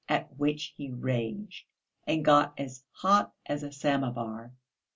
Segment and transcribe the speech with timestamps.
[0.09, 1.67] At which he raged,
[2.07, 4.51] and got as hot as a samovar.